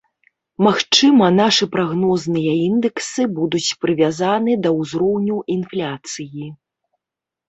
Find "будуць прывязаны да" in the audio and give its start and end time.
3.39-4.69